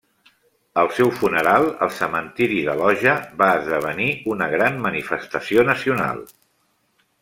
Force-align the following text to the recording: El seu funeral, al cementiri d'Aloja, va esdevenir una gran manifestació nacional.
El 0.83 0.87
seu 0.99 1.11
funeral, 1.17 1.65
al 1.87 1.91
cementiri 1.99 2.57
d'Aloja, 2.69 3.15
va 3.43 3.53
esdevenir 3.61 4.11
una 4.35 4.51
gran 4.59 4.83
manifestació 4.89 5.71
nacional. 5.73 6.29